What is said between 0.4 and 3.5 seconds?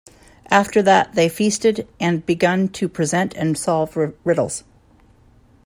After that they feasted and begun to present